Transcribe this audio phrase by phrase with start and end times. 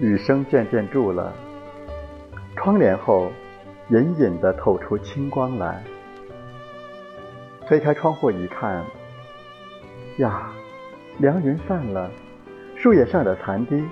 [0.00, 1.30] 雨声渐渐住了，
[2.56, 3.30] 窗帘后
[3.90, 5.84] 隐隐的透出青光来。
[7.66, 8.82] 推开窗户一看，
[10.16, 10.50] 呀，
[11.18, 12.10] 凉云散了，
[12.82, 13.84] 树叶上的残滴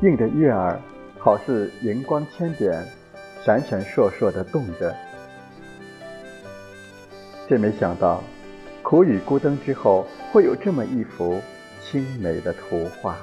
[0.00, 0.80] 映着月儿，
[1.18, 2.72] 好似荧光千点，
[3.44, 4.96] 闪闪烁烁的动着。
[7.46, 8.24] 真没想到，
[8.82, 11.38] 苦雨孤灯之后，会有这么一幅
[11.82, 13.14] 清美的图画。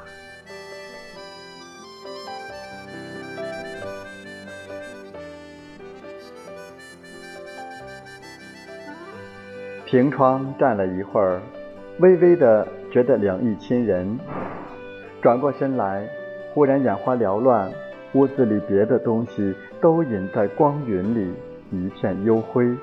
[9.87, 11.41] 凭窗站了一会儿，
[12.01, 14.19] 微微的觉得凉意侵人。
[15.27, 16.07] 转过身来，
[16.53, 17.69] 忽然眼花缭乱，
[18.13, 21.33] 屋子里别的东西都隐在光云里，
[21.69, 22.73] 一片幽灰。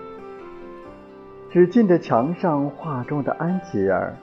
[1.50, 4.14] 只见这墙上画中的安琪儿，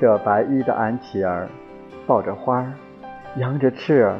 [0.00, 1.48] 这白衣的安琪儿，
[2.08, 2.72] 抱着花儿，
[3.36, 4.18] 扬着翅儿，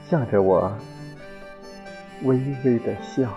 [0.00, 0.76] 向着我
[2.24, 3.28] 微微的笑。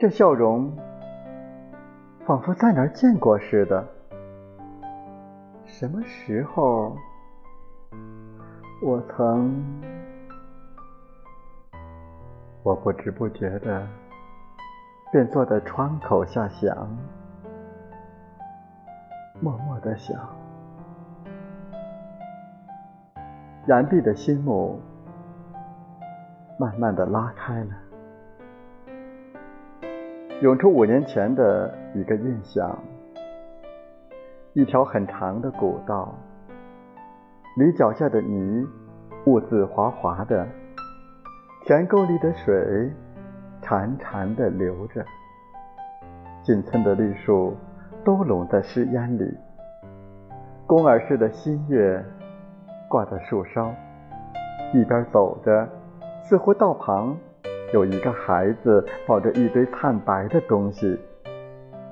[0.00, 0.74] 这笑容，
[2.26, 3.86] 仿佛在哪儿见过似的。
[5.66, 6.96] 什么时候，
[8.82, 9.62] 我曾……
[12.62, 13.86] 我不知不觉的，
[15.12, 16.88] 便坐在窗口下想，
[19.42, 20.18] 默默的想，
[23.66, 24.80] 燃毕的心幕，
[26.58, 27.74] 慢慢的拉开了。
[30.40, 32.76] 涌出五年前的一个印象：
[34.52, 36.12] 一条很长的古道，
[37.56, 38.66] 离脚下的泥
[39.26, 40.44] 兀自滑滑的，
[41.64, 42.92] 田沟里的水
[43.62, 45.04] 潺潺的流着，
[46.42, 47.56] 近村的绿树
[48.04, 49.32] 都拢在湿烟里，
[50.66, 52.04] 宫耳似的新月
[52.88, 53.72] 挂在树梢，
[54.72, 55.68] 一边走着，
[56.24, 57.16] 似乎道旁。
[57.72, 60.96] 有一个孩子抱着一堆灿白的东西，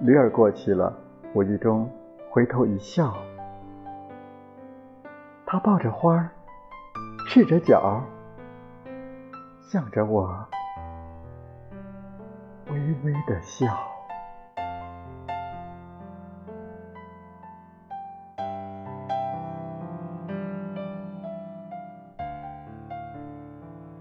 [0.05, 0.93] 驴儿过去了，
[1.33, 1.89] 无意中
[2.29, 3.15] 回头一笑。
[5.47, 6.29] 他抱着花儿，
[7.29, 8.03] 赤着脚，
[9.61, 10.45] 向着我
[12.69, 13.67] 微微的笑。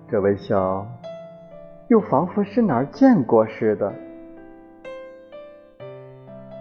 [0.10, 0.84] 这微笑。
[1.90, 3.94] 又仿佛是哪儿见过似的，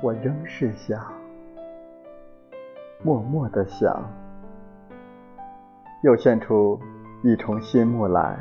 [0.03, 0.99] 我仍是想，
[3.03, 4.03] 默默的想，
[6.03, 6.81] 又现出
[7.23, 8.39] 一重新幕来，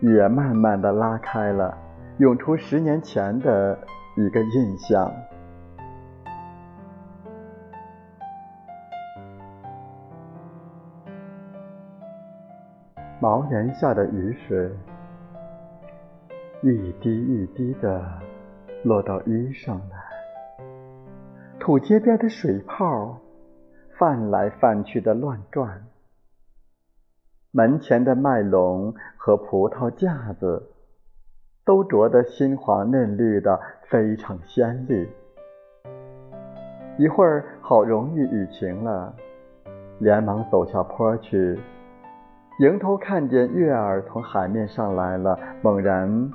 [0.00, 1.76] 也慢慢的拉开了，
[2.16, 3.78] 涌出十年前的
[4.16, 5.12] 一个印象。
[13.20, 14.70] 茅檐下的雨水。
[16.60, 18.04] 一滴一滴的
[18.82, 20.07] 落到衣上来，
[21.60, 23.18] 土街边的水泡
[23.98, 25.82] 泛来泛去的乱转，
[27.50, 30.70] 门前的麦垄和葡萄架子
[31.64, 35.08] 都着得新黄嫩绿的，非常鲜丽。
[36.96, 39.14] 一会儿好容易雨停了，
[39.98, 41.58] 连忙走下坡去，
[42.60, 46.30] 迎头看见月儿从海面上来了，猛然。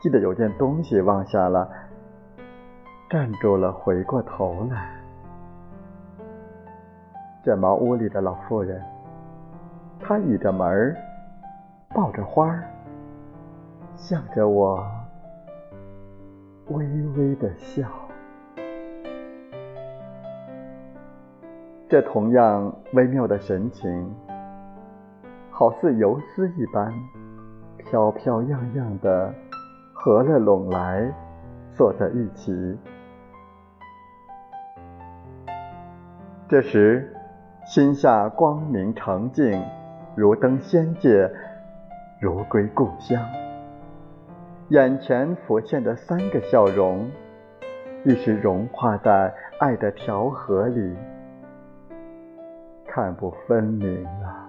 [0.00, 1.68] 记得有件东西忘下了，
[3.10, 4.90] 站住了，回过头来。
[7.42, 8.82] 这茅屋里的老妇人，
[9.98, 10.94] 她倚着门，
[11.94, 12.64] 抱着花儿，
[13.96, 14.86] 向着我
[16.68, 17.88] 微微的笑。
[21.88, 24.14] 这同样微妙的神情，
[25.50, 26.92] 好似游丝一般，
[27.78, 29.32] 飘飘漾漾的。
[29.94, 31.10] 合了拢来，
[31.72, 32.78] 坐在一起。
[36.48, 37.14] 这时，
[37.66, 39.62] 心下光明澄净，
[40.14, 41.30] 如登仙界，
[42.18, 43.22] 如归故乡。
[44.70, 47.10] 眼前浮现的三个笑容，
[48.02, 49.30] 一时融化在
[49.60, 50.96] 爱的调和里，
[52.86, 54.47] 看不分明了。